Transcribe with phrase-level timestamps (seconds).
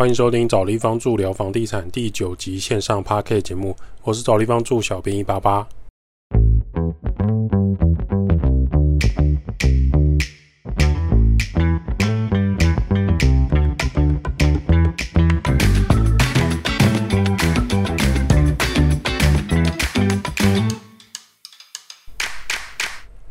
[0.00, 5.68] 欢迎收听找立方助聊房地产第九集线上 p a r k 节目，我是找立方助小编一八八。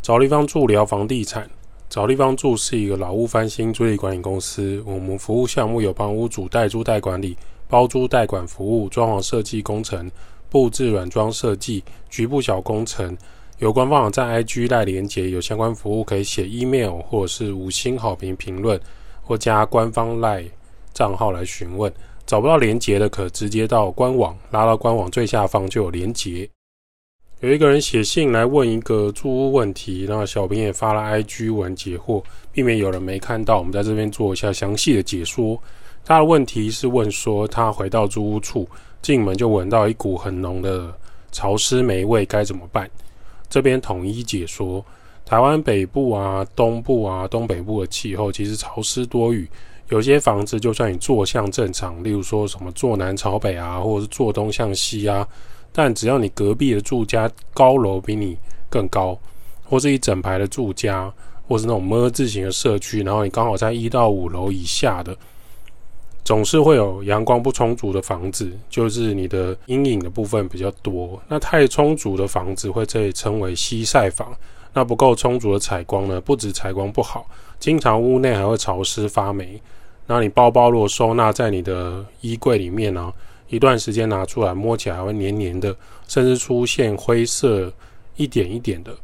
[0.04, 1.50] 找立方助聊房地产。
[1.90, 4.82] 找地方住是一个老屋翻新租赁管理公司。
[4.86, 7.36] 我们服务项目有帮屋主代租代管理、
[7.68, 10.10] 包租代管服务、装潢设计工程、
[10.52, 13.18] 布置软装设计、局部小工程。
[13.58, 18.80] 有官方网站 IG 赖连接，有相关服务可以写 email 或者是五星好评评论，
[19.24, 20.46] 或加官方赖
[20.94, 21.92] 账号来询问。
[22.28, 26.48] 找不到连接的，可直接到官网，拉到官网最下方就有连接。
[27.42, 32.22] 有一个人写信来问一个租屋问题，那小编也发了 IG 文解惑，
[32.52, 35.58] 避免有人没看到，我们在这边做一下详细的解说。
[36.04, 38.68] 他的问题是问说，他回到租屋处，
[39.02, 40.94] 进门就闻到一股很浓的
[41.32, 42.90] 潮湿霉味，该怎么办？
[43.50, 44.84] 这边统一解说，
[45.24, 49.48] 台湾北部啊、东部啊、东北部的气候其实潮湿多雨，
[49.88, 55.26] 有些房子就算你坐向正常，例如说什么坐南朝北啊，或者是坐东向西啊。
[55.72, 58.38] 但只要你隔壁的住家高楼比你
[58.70, 59.18] 更高，
[59.64, 61.12] 或是一整排的住家，
[61.48, 65.16] 或是那种么字形的社区，然后你刚好在一到五楼以下的，
[66.24, 71.22] 总是会有阳光不充足的房子，就是你的阴影的部分比较多。
[71.28, 74.36] 那太充足的房子会被称为西晒房。
[74.72, 76.22] 那不够充足的采光呢？
[76.22, 77.28] 不止采光不好，
[77.60, 79.60] 经常屋内还会潮湿发霉。
[80.06, 83.12] 那你包包如果收纳在你的衣柜里面呢？
[83.50, 85.76] 一段时间拿出来摸起来还会黏黏的，
[86.08, 87.72] 甚至出现灰色
[88.16, 88.96] 一点一点的。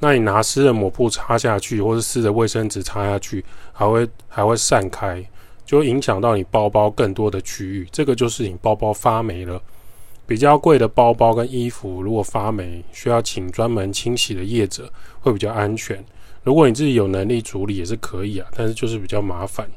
[0.00, 5.24] 那你拿湿的抹布擦下去，或是湿的卫生纸擦下去，还会还会散开，
[5.64, 7.88] 就影响到你包包更多的区域。
[7.90, 9.60] 这个就是你包包发霉了。
[10.26, 16.02] 比较贵的包包跟衣服，如果发霉，需要请专门清洗的业者会比较安全。
[16.42, 19.70] 如果你自己有能力处理也是可以啊，但是就是比较麻烦。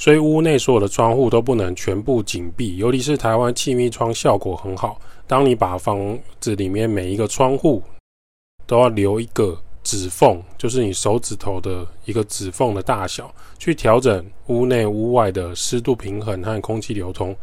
[0.00, 4.98] 所以屋内所有的窗户都不能全部紧闭，尤其是台湾气密窗效果很好。
[5.26, 7.82] 当你把房子里面每一个窗户
[8.66, 17.36] 都要留一个指缝，就是你手指头的一个指缝的大小，去调整屋内屋外的湿度平衡和空气流通，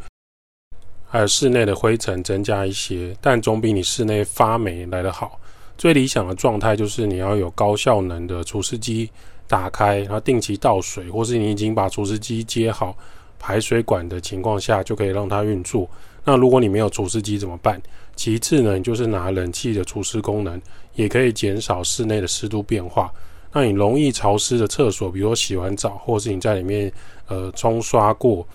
[1.06, 5.38] 还有室内的灰尘增加一些，但总比你室内发霉来得好。
[5.76, 9.08] 最理想的状态就是你要有高效能的除湿机。
[9.48, 12.96] 打开，然后定期倒水，或是你已经把除湿机接好
[13.38, 15.88] 排水管的情况下，就可以让它运作。
[16.24, 17.80] 那如果你没有除湿机怎么办？
[18.14, 20.60] 其次呢，你就是拿冷气的除湿功能，
[20.94, 23.10] 也可以减少室内的湿度变化。
[23.52, 26.92] 那你容易潮湿的厕所，比如说洗完澡，或是你在里面
[27.28, 28.46] 呃冲刷过，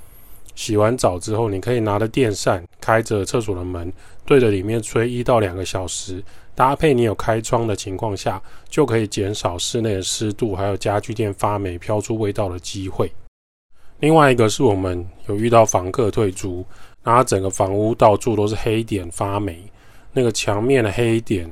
[0.54, 3.92] 洗完澡之后，你可以拿着电扇开着厕所的门，
[4.26, 6.24] 对着里面吹一到两个小时。
[6.56, 13.12] 搭配你有开窗的情况下，就可以减少室内的湿度，还有家具店发霉、飘出味道的机会。
[14.00, 16.66] 另外一个是我们有遇到房客退租，
[17.04, 19.64] 然后整个房屋到处都是黑点发霉，
[20.12, 21.50] 那个墙面的黑点，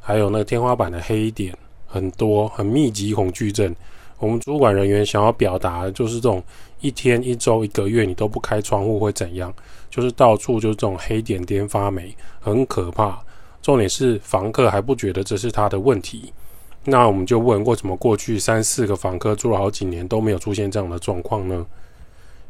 [0.00, 1.56] 还有那个天花板的黑点
[1.86, 3.74] 很多，很密集恐惧症。
[4.18, 6.42] 我们主管人员想要表达的就是这种
[6.80, 9.54] 一天、一周、一个月你都不开窗户会怎样？
[9.88, 13.22] 就是到处就是这种黑点点发霉，很可怕。
[13.60, 16.32] 重点是房客还不觉得这是他的问题，
[16.84, 21.66] 那我们就问：为什么过去三四个房客住了好几年都没有出现这样的状况呢？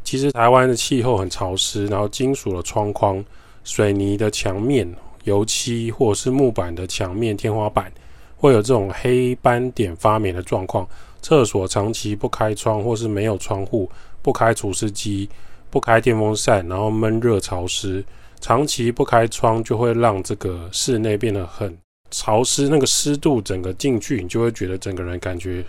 [0.05, 3.23] 其实台湾的气候很潮湿，然后金属的窗框、
[3.65, 4.89] 水泥的墙面、
[5.25, 7.93] 油漆或者是木板的墙面、天花板
[8.37, 10.87] 会有这种黑斑点发霉的状况。
[11.21, 13.91] 厕所长期不开窗或是没有窗户、
[14.23, 15.29] 不开除湿机、
[15.69, 18.05] 不开电风扇，然后闷热潮湿。
[18.41, 21.77] 长期不开窗，就会让这个室内变得很
[22.11, 25.65] 潮湿，那个湿度整个进去，你就会觉得整个人感觉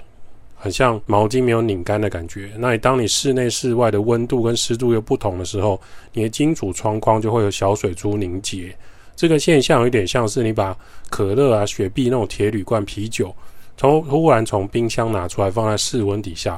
[0.55, 2.51] 很像毛巾没有拧干的感觉。
[2.57, 5.79] 那你当你室内室外的温度跟湿度又不同的时候，
[6.13, 8.75] 你的金属窗框就会有小水珠凝结。
[9.15, 10.77] 这个现象有点像是你把
[11.09, 13.35] 可乐啊、雪碧那种铁铝罐啤酒，
[13.75, 16.57] 从突然从冰箱拿出来放在室温底下，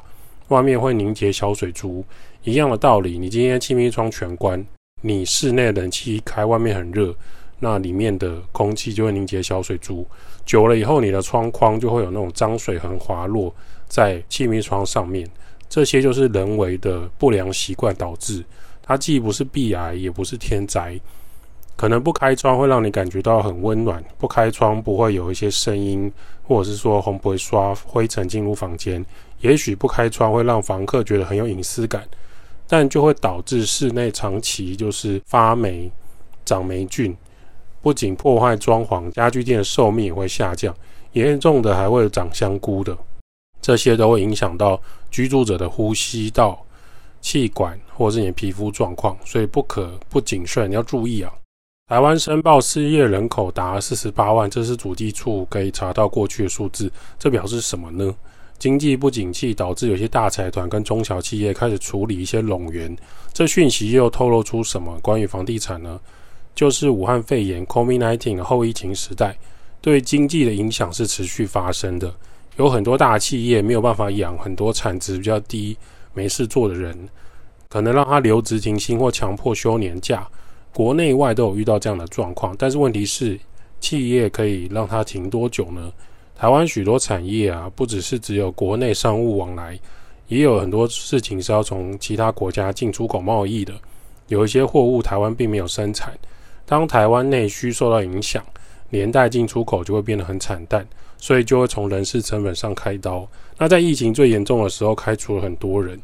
[0.49, 2.05] 外面会凝结小水珠
[2.43, 3.17] 一样的道理。
[3.17, 4.63] 你今天气密窗全关。
[5.01, 7.13] 你室内冷气开，外面很热，
[7.59, 10.05] 那里面的空气就会凝结小水珠，
[10.45, 13.53] 久了以后，你的窗框就会有那种脏水痕滑落
[13.87, 15.27] 在气密窗上面。
[15.67, 18.43] 这些就是人为的不良习惯导致，
[18.83, 20.99] 它既不是壁癌，也不是天灾。
[21.77, 26.11] 可能不开窗会让你感觉到很温暖，不开窗不会有一些声音，
[26.43, 29.03] 或者是说红不会刷灰尘进入房间。
[29.39, 32.07] 也许不开窗会让房客觉得很有隐私感。
[32.71, 35.91] 但就会导致室内长期就是发霉、
[36.45, 37.13] 长霉菌，
[37.81, 40.73] 不仅破坏装潢，家具店的寿命也会下降，
[41.11, 42.97] 严重的还会长香菇的，
[43.61, 46.65] 这些都会影响到居住者的呼吸道、
[47.19, 51.29] 气管或是你的皮肤状况，所以不可不谨慎，要注意啊。
[51.89, 56.89] 台湾申报失业人口达四十八万，这是主计处可以查到过去的数字。
[57.19, 58.15] 这表示什么呢？
[58.61, 62.95] 经济不景气导致有些大财团跟中小企业开始处理一些冗员。
[63.33, 64.99] 这讯息又透露出什么？
[65.01, 65.99] 关于房地产呢？
[66.53, 69.35] 就是武汉肺炎 （COVID-19） 后疫情时代，
[69.81, 72.13] 对经济的影响是持续发生的。
[72.57, 75.75] 有很多大企业没有办法养很多产值比较低、
[76.13, 76.95] 没事做的人，
[77.67, 80.27] 可能让他留职停薪或强迫休年假。
[80.71, 83.39] 国内外都有遇到这样的状况，但是问题是，
[83.79, 85.91] 企业可以让它停多久呢？
[86.41, 89.79] 台湾许多产业啊，不只是只有国内商务往来，
[90.27, 93.71] 也有很多事情是要从其他国家进出口贸易的。
[94.27, 96.17] 有一些货物台湾并没有生产，
[96.65, 98.43] 当台湾内需受到影响，
[98.89, 100.83] 连带进出口就会变得很惨淡，
[101.19, 103.27] 所以就会从人事成本上开刀。
[103.59, 106.01] 那在疫情最严重的时候，开除了很多人。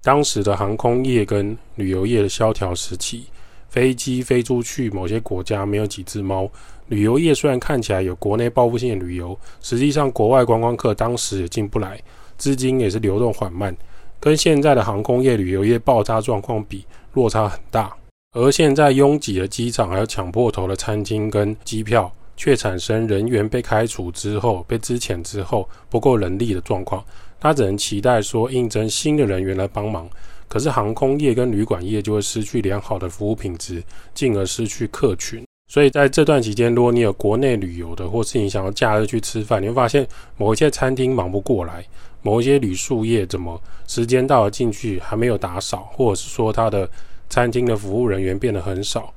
[0.00, 3.26] 当时的航空业跟旅游业的萧条时期。
[3.68, 6.48] 飞机飞出去某些国家没有几只猫。
[6.88, 12.00] 旅游业虽然看起来有国内报复性的旅游，实际上国外观光客当时也进不来，
[12.38, 13.76] 资金也是流动缓慢，
[14.20, 16.84] 跟现在的航空业、旅游业爆炸状况比
[17.14, 17.92] 落差很大。
[18.32, 27.02] 而现在拥挤的机场还有抢破头的餐厅跟机票，却产生人员被开除之后、被支遣之后不够人力的状况。
[27.40, 30.08] 他只能期待说应征新的人员来帮忙。
[30.48, 33.82] 可是航空业跟旅馆业就会失去良好的服务品质，
[34.14, 35.44] 进而失去客群。
[35.68, 40.06] 所以在这段期间，如果你有国内旅游的，或是你想要假日去吃饭，你会发现
[40.36, 41.84] 某一些餐厅忙不过来，
[42.22, 46.88] 某一些旅宿业怎么时间到了进去还没有打扫，或者是说他的
[47.28, 49.12] 餐厅的服务人员变得很少。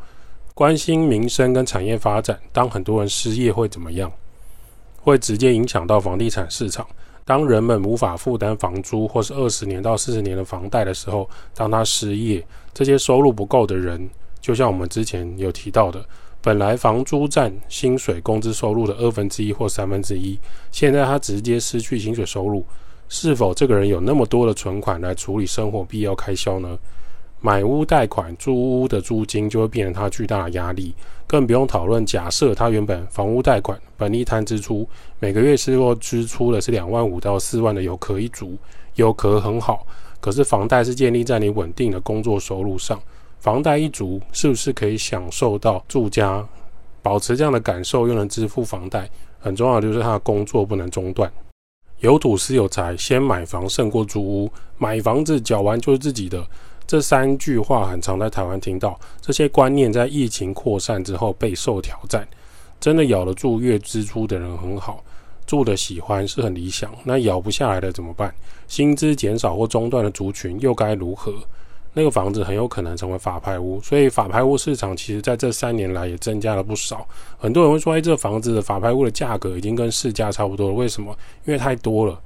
[0.56, 4.12] 关心民生跟产业发展，当很多人失业会怎么样？
[5.02, 6.86] 会直接影响到房地产市场。
[7.30, 12.44] 当人们无法负担房租，或是二十年到四十年的房贷的时候，当他失业，
[12.74, 14.10] 这些收入不够的人，
[14.42, 16.04] 就像我们之前有提到的，
[16.42, 20.40] 本来房租占薪水工资收入的二分之一或三分之一，
[20.72, 22.66] 现在他直接失去薪水收入，
[23.10, 26.80] 是否这个人有那么多的存款来处理生活必要开销呢？
[27.42, 30.94] 买屋贷款、租屋的租金就会变成他巨大的压力，
[31.26, 32.06] 更不用讨论。
[32.06, 34.88] 假设他原本房屋贷款本利摊支出
[35.20, 38.58] 每个月是若支出的是两万五到四万的有可一族，
[38.96, 39.88] 有壳很好，
[40.20, 43.02] 可是房贷是建立在你稳定的工作收入上，
[43.40, 46.46] 房贷一族是不是可以享受到住家，
[47.02, 49.10] 保持这样的感受又能支付房贷？
[49.40, 51.32] 很重要就是他的工作不能中断。
[52.00, 56.46] 有土是有财，先买房胜过租屋，买房子缴完就是自己的。
[56.90, 62.28] 这三句话很常在台湾听到，这些观念在疫情扩散之后备受挑战。
[62.80, 65.04] 真的咬得住月支出的人很好，
[65.46, 66.90] 住的喜欢是很理想。
[67.04, 68.34] 那咬不下来的怎么办？
[68.68, 71.32] 薪资减少或中断的族群又该如何？
[71.94, 77.08] 那个房子很有可能成为法拍屋，所以法拍屋市场其实在这三年来也增加了不少。
[77.38, 81.16] 很多人会说，哎，这房子的法拍屋的价格已经跟市价差不多了，为什么？
[81.46, 82.20] 因为太多了，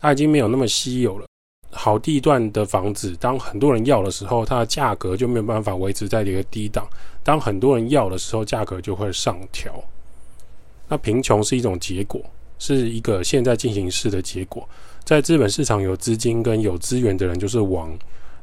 [0.00, 1.26] 它已经没有那么稀有了。
[1.74, 6.84] 好地段的房子，当很多人要的时候，它的价格就没有办法维持在一个低档；
[7.22, 9.72] 当很多人要的时候，价格就会上调。
[10.88, 12.20] 那贫穷是一种结果，
[12.58, 14.68] 是一个现在进行式的结果。
[15.04, 17.92] 在资本市场，有资金跟有资源的人就是王。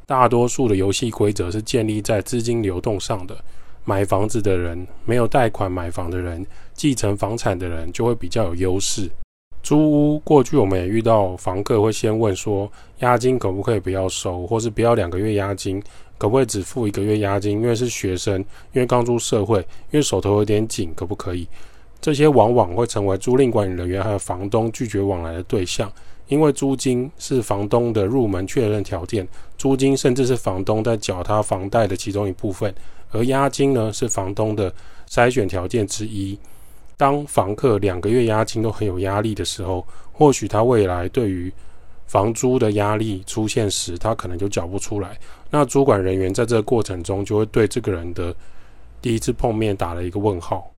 [0.05, 3.35] 大多数的游戏规则是建立在资金流动上的。
[3.83, 9.09] 买房子的人，没有贷款买房的人，继承房产的人，就会比较有优势。
[9.63, 15.81] 租屋过去我们也遇到房客会先问说押金可不可以不要收，或是不要两个月押金，
[16.17, 17.51] 可不可以只付一个月押金？
[17.53, 18.39] 因为是学生，
[18.73, 19.59] 因为刚出社会，
[19.91, 21.47] 因为手头有点紧，可不可以？
[22.01, 25.91] 这些往往会成为租赁管理人员还有房东拒绝往来的对象，
[26.27, 32.73] 因为租金是房东的入门确认条件，租金甚至是房东在缴他房贷的其中一部分，
[33.11, 34.73] 而押金呢是房东的
[35.07, 36.35] 筛选条件之一。
[37.01, 41.51] 当房客两个月押金都很有压力的时候，或许他未来对于
[42.05, 45.20] 房租的压力出现时，他可能就缴不出来。
[45.50, 48.31] 那主管人员在这个过程中就会对这个人的
[49.01, 50.72] 第一次碰面打了一个问号。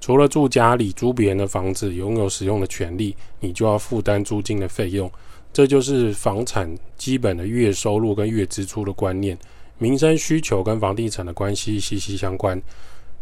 [0.00, 5.12] 除了住家里租别人的房子拥有使用的权利，你就要负担租金的费用。
[5.52, 9.36] 这就是房产基本的月收入跟月支出的观念。
[9.76, 12.58] 民生需求跟房地产的关系息息相关。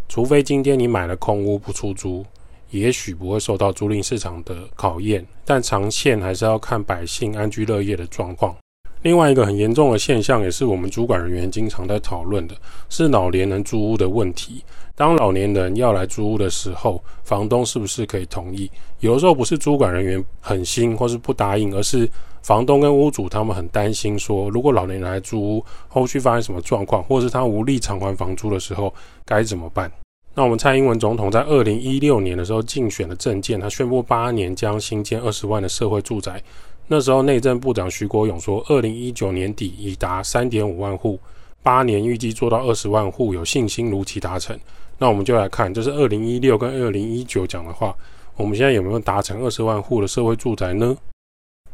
[0.09, 2.25] 除非今天你买了空屋不出租。
[2.71, 8.55] 也许不会受到租赁市场的考验，但长线还是要看百姓安居乐业的状况。
[9.03, 12.57] 另外一个很严重的现象，也是我们主管人员经常在讨论的，
[12.89, 14.65] 是老年人租屋的问题。
[14.97, 18.69] 当老年人要来租屋的时候，房东是不是可以同意？
[19.01, 22.09] 有的时候不是主管人员狠心或是不答应，而是
[22.43, 28.93] 房东跟屋主他们很担心，说如果老年人来租屋，后续发生什么状况，或是他无力偿还房租的时候，
[29.25, 29.93] 该怎么办？
[30.39, 36.43] 那我们蔡英文总统在二零一六年的时候竞选的政见，他宣布八年将新建二十万的社会住宅。
[36.89, 41.19] 那时候内政部长徐国勇说，二零一九年底已达三点五万户，
[41.63, 44.55] 八年预计做到二十万户，有信心如期达成。
[44.99, 47.97] 那我们就来看，这是二零一六跟二零一九讲的话，
[48.37, 50.95] 我们现在有没有达成二十万户的社会住宅呢？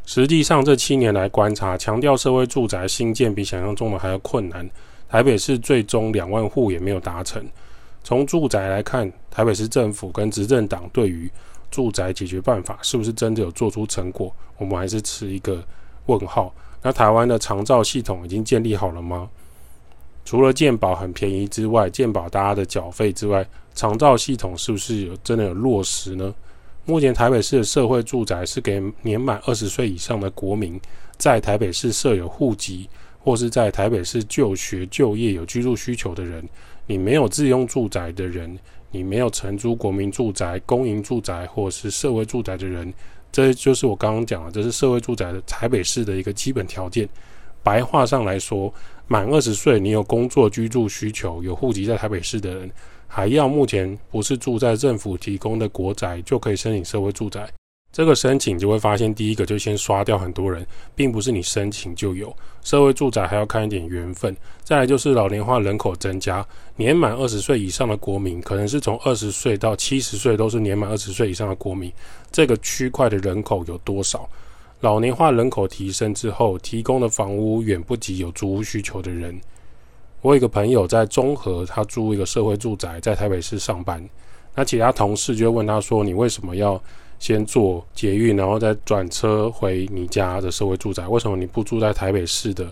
[0.07, 4.71] 实际上这七年来观察，强调社会住宅新建比想象中的还要困难。
[5.09, 7.45] 台北市最终两万户也没有达成。
[8.05, 11.31] 从住宅来看，台北市政府跟执政党对于
[11.71, 15.63] 住宅解决办法是不是真的有做出成果，我们还是持一个
[16.07, 16.53] 问号。
[16.83, 19.31] 那台湾的长照系统已经建立好了吗？
[20.25, 26.35] 除了健保很便宜之外，健保大家的缴费之外，长照系统是不是有真的有落实呢？
[26.85, 30.81] 目前台北市的社会住宅是给年满二十岁以上的国民，
[31.17, 32.89] 在台北市设有户籍，
[33.21, 36.45] 或是在台北市就学就业有居住需求的人。
[36.87, 38.59] 你没有自用住宅的人，
[38.91, 42.93] 你没有承租国民住宅、公营住宅或是社会住宅的人，
[43.31, 47.09] 这就是我刚刚讲的，这是社会住宅的台北市的一个基本条件。
[47.63, 48.73] 白话上来说，
[49.07, 52.71] 满二十岁，你有工作居住需求，有户籍在台北市的人，
[53.07, 57.49] 还要目前不是住在政府提供的国宅，就可以申请社会住宅。
[57.93, 64.35] 这个申请就会发现，第一个就先刷掉很多人，并不是你申请就有社会住宅，还要看一点缘分。
[64.65, 66.45] 再来就是老年化人口增加，
[66.75, 71.93] 年满二十岁以上的国民，可能是从二十岁到七十岁都是年满二十岁以上的国民。
[72.31, 74.27] 这个区块的人口有多少？
[74.81, 79.39] 老年化人口提升之后，提供的房屋远不及有租屋需求的人。
[80.23, 84.03] 我有一个朋友在中和，他租一个社会住宅，在台北市上班。
[84.55, 86.83] 那其他同事就问他说：“你为什么要
[87.23, 91.07] 先坐捷运，然后再转车回你家的社会住宅？
[91.07, 92.67] 为什么你不住在台北市的？”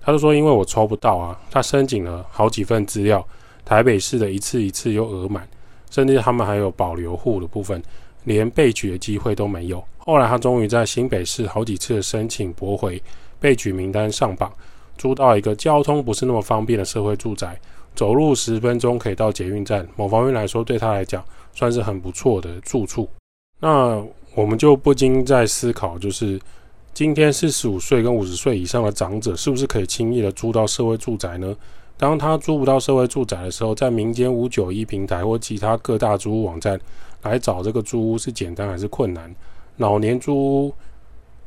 [0.00, 3.26] 他就说：“因为我抽不到啊。”他申请了好几份资料，
[3.64, 5.48] 台北市的一次一次又额满，
[5.90, 7.82] 甚至他们还有保留户的部分。
[8.22, 9.82] 连被举的机会都没有。
[9.96, 13.02] 后来他终于在新北市好几次的申请驳回，
[13.40, 14.52] 被举名单上榜，
[14.96, 17.58] 租到一个交通不是那么方便的社会住宅，
[17.96, 19.88] 走路十分钟可以到捷运站。
[19.96, 23.08] 某方面来说，对他来讲算是很不错的住处。
[23.60, 26.40] 那我们就不禁在思考，就是
[26.94, 31.56] 今天四十五岁跟五十岁以上的长者，是不是可以轻易的租到社会住宅呢？
[31.96, 36.80] 当他租不到社会住宅的时候，在民间五九一平台或其他各大租屋网站
[37.22, 39.34] 来找这个租屋是简单还是困难？
[39.78, 40.74] 老年租屋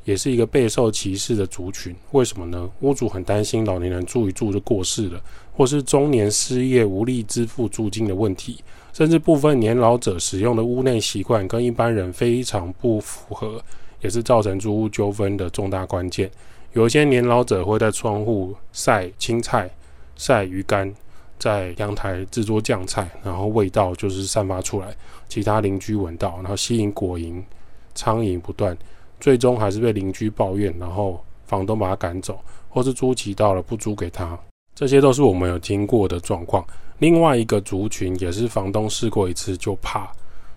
[0.03, 2.69] 也是一个备受歧视的族群，为什么呢？
[2.81, 5.21] 屋主很担心老年人住一住就过世了，
[5.53, 8.61] 或是中年失业无力支付租金的问题，
[8.93, 13.62] 甚至部分年老者使用的屋内习惯跟一般人非常不符合，
[14.01, 16.29] 也是造成租屋纠纷的重大关键。
[16.74, 19.69] 有些年老者会在窗户晒青菜。
[20.17, 20.93] 晒鱼干，
[21.39, 24.95] 在阳台制作酱菜，然后味道就是散发出来，
[25.27, 27.41] 其他邻居闻到，然后吸引果蝇，
[27.95, 28.77] 苍蝇不断，
[29.19, 34.38] 最终还是被邻居抱怨，然后房东把他赶走，或是租期到了不租给他，
[34.75, 36.63] 这些都是我们有听过的状况。
[37.01, 40.12] 另外一个族群也是房东试过一次就怕，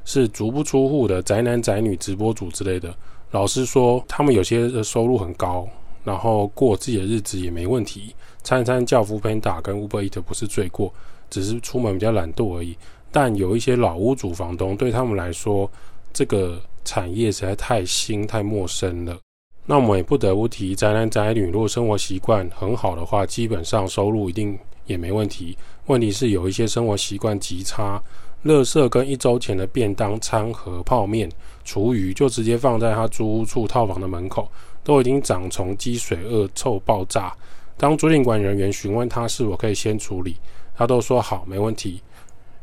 [0.04, 2.94] 是足不出户的宅男宅女直播主之类的。
[3.30, 5.66] 老实说，他们有些收入很高。
[6.04, 10.92] 然后过自己的日子也没问题，餐餐叫夫喷打跟 Uber Eat 不是罪过，
[11.30, 12.76] 只是出门比较懒惰而已。
[13.10, 15.70] 但有一些老屋主房东对他们来说，
[16.12, 19.16] 这个产业实在太新太陌生了。
[19.66, 25.56] 那我们也不得不提宅男宅女，如果生活习惯很好的话，基本上收入一定也没问题。
[25.86, 28.02] 问题是有一些生活习惯极差，
[28.44, 31.30] 垃圾跟一周前的便当餐盒、泡面、
[31.64, 34.48] 厨余就直接放在他租屋处套房的门口。
[34.84, 37.34] 都已经长虫、积水、恶臭、爆炸。
[37.78, 40.36] 当租赁管人员询问他是否可以先处理，
[40.76, 42.02] 他都说好，没问题。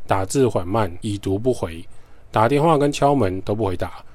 [0.06, 1.84] 打字缓慢，已读不回，
[2.30, 4.06] 打电话跟敲门都不回答。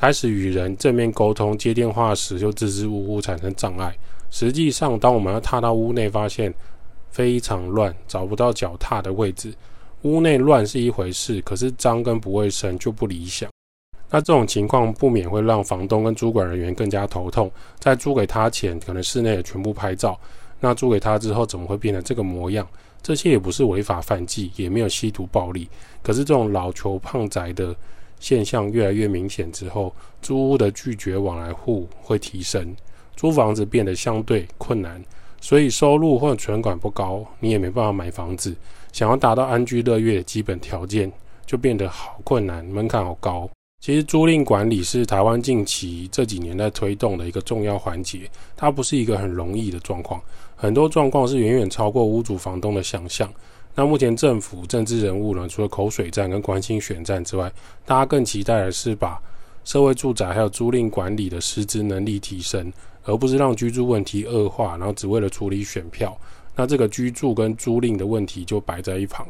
[0.00, 3.92] 开始与人正面沟通，接电话时就支支吾吾，产生障碍。
[4.30, 6.54] 实际上，当我们要踏到屋内，发现
[7.10, 9.52] 非常乱，找不到脚踏的位置。
[10.02, 13.50] 屋内乱是一回事，可是脏跟不卫生就不理想。
[14.08, 17.50] 那这种情况不免会让房东跟主管人员更加头痛。
[17.80, 20.16] 在租给他前，可能室内也全部拍照。
[20.60, 22.64] 那租给他之后，怎么会变成这个模样？
[23.02, 25.68] 这些也不是违法犯纪，也没有吸毒暴力。
[26.04, 27.74] 可是这种老球胖宅的
[28.20, 32.74] 现象越来越明显之后，租屋的拒绝往来户会提升，
[33.16, 35.02] 租房子变得相对困难，
[35.40, 38.54] 所以收入或存款不高，你也没办法买房子。
[38.92, 41.12] 想要达到安居乐业的基本条件，
[41.46, 43.48] 就变得好困难，门槛好高。
[43.80, 50.20] 其实租赁管理是台湾近期这几年在推动的一个重要环节，它不是一个很容易的状况，
[50.56, 53.32] 很多状况是远远超过屋主房东的想象。
[53.78, 57.48] 那目前政府政治人物呢，除了口水战跟关心选战之外，
[57.86, 59.22] 大家更期待的是把
[59.62, 62.72] 社会住宅还有租赁管理的实质能力提升，
[63.04, 66.18] 而不是让居住问题恶化，然后只为了处理选票。
[66.56, 69.24] 那这个居住跟租赁的问题就摆在一旁。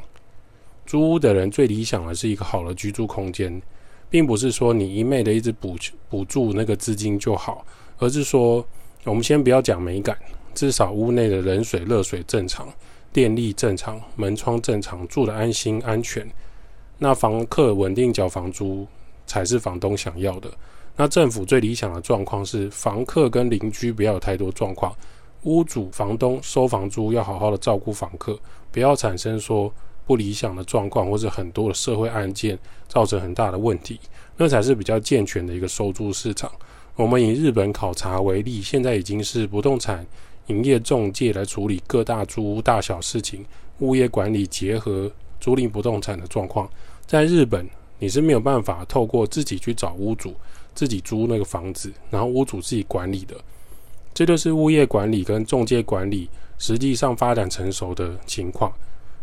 [0.87, 3.61] 租屋的人最理想的是一个好的居住空间，
[4.09, 5.77] 并不是说你一昧的一直补
[6.09, 7.67] 补助那个资金就好，
[7.99, 8.67] 而是说
[9.05, 10.17] 我们先不要讲美感，
[10.55, 12.67] 至少屋内的冷水、热水正常。
[13.13, 16.29] 电力正常，门窗正常，住的安心安全。
[16.99, 18.87] 那房客稳定缴房租
[19.27, 20.51] 才是房东想要的。
[20.97, 24.95] 那政府最理想的状况是，房客跟邻居不要有太多状况，
[25.45, 28.39] 屋主、房东收房租要好好的照顾房客，
[28.73, 29.73] 不要产生说
[30.05, 34.01] 不理想的状况，或者很多的社会案件造成很大的问题，
[34.37, 36.51] 那才是比较健全的一个收租市场。
[36.97, 40.05] 我们以日本考察为例，现在已经是不动产。
[40.49, 43.45] 营业中介来处理各大租屋大小事情，
[43.79, 46.69] 物业管理结合租赁不动产的状况。
[47.07, 47.67] 在日本，
[47.99, 50.35] 你是没有办法透过自己去找屋主，
[50.75, 53.35] 自己租那个房子，然后屋主自己管理的。
[54.13, 56.29] 这就是物业管理跟中介管理
[56.59, 58.73] 实际上发展成熟的情况。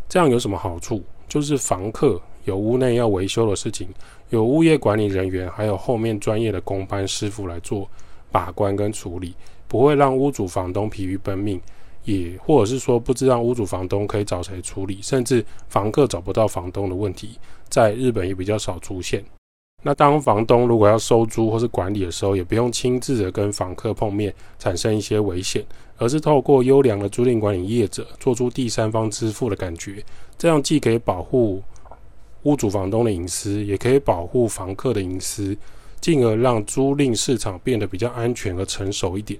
[0.07, 1.03] 这样有什么好处？
[1.27, 3.89] 就是房客有屋内要维修的事情，
[4.29, 7.89] 有物业管理人员，还有后面专业的工班师傅来做
[8.35, 9.33] 把关跟处理。
[9.67, 11.59] 不会让屋主、房东疲于奔命，
[12.03, 19.23] 也或者是说不知道屋主、房东可以找谁处理，甚至房客找不到房东的问题，在日本也比较少出现。
[19.81, 25.65] 那当房东如果要收租或是管理的时候，也不用亲自的跟房客碰面，产生一些危险，
[25.97, 30.03] 而是透过优良的租赁管理业者做出第三方支付的感觉，
[30.37, 31.61] 这样既可以保护
[32.43, 35.57] 屋主、房东的隐私，也可以保护房客的隐私，
[36.05, 39.39] 进而让租赁市场变得比较安全和成熟一点。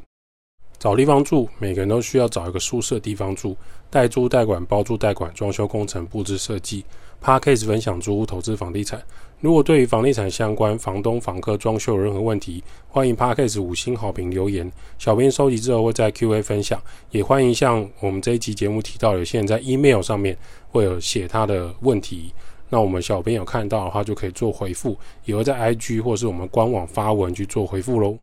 [0.80, 3.56] 找地方住，每个人都需要找一个宿舍地方住。
[3.92, 6.84] 代租代管、包租代管、装修工程、布置设计。
[7.24, 9.00] Parkcase 分享租屋投资房地产。
[9.42, 14.72] 如果对于房地产相关、房东、房客、装修有任何问题，欢迎 Parkcase 五星好评留言。
[14.98, 16.82] 小编收集之后会在 Q&A 分享。
[17.12, 20.36] 也欢迎像我们这一集节目提到，有些人在 email 上面
[20.72, 22.34] 会有写他的问题，
[22.70, 28.18] 那我们小朋友看到的话，就可以做回复，也会在 IG 或是我们官网发文去做回复喽。